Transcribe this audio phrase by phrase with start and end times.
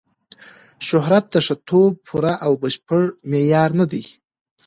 [0.87, 4.03] شهرت د ښه توب پوره او بشپړ معیار نه دی.